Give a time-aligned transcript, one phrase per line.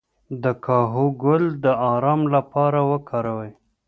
[0.43, 3.51] د کاهو ګل د ارام لپاره وکاروئ